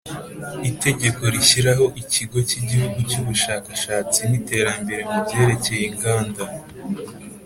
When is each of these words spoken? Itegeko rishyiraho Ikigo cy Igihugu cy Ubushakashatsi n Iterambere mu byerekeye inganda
Itegeko 0.69 1.21
rishyiraho 1.33 1.85
Ikigo 2.01 2.37
cy 2.49 2.55
Igihugu 2.61 2.97
cy 3.09 3.17
Ubushakashatsi 3.21 4.19
n 4.29 4.31
Iterambere 4.39 5.01
mu 5.11 5.19
byerekeye 5.25 5.83
inganda 5.91 6.43